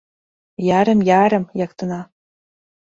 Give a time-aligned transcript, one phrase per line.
[0.79, 2.01] Ярым-ярым, яктена.